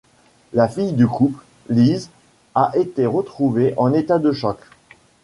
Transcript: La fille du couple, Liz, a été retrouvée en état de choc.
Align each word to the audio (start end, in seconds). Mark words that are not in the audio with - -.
La 0.53 0.67
fille 0.67 0.93
du 0.93 1.05
couple, 1.05 1.43
Liz, 1.69 2.09
a 2.55 2.71
été 2.73 3.05
retrouvée 3.05 3.75
en 3.77 3.93
état 3.93 4.17
de 4.17 4.31
choc. 4.31 4.57